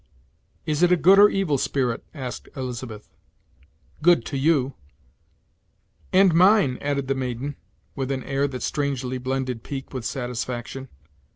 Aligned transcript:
"Is 0.65 0.81
it 0.81 0.91
a 0.91 0.97
good 0.97 1.19
or 1.19 1.29
evil 1.29 1.59
spirit?" 1.59 2.03
asked 2.11 2.49
Elizabeth. 2.55 3.07
"Good 4.01 4.25
to 4.25 4.35
you." 4.37 4.73
"And 6.11 6.33
mine," 6.33 6.79
added 6.81 7.07
the 7.07 7.13
maiden, 7.13 7.55
with 7.95 8.09
an 8.09 8.23
air 8.23 8.47
that 8.47 8.63
strangely 8.63 9.19
blended 9.19 9.61
pique 9.61 9.93
with 9.93 10.03
satisfaction. 10.03 10.89